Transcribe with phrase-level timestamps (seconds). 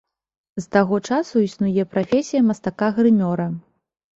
[0.63, 3.47] З таго часу існуе прафесія мастака-грымёра.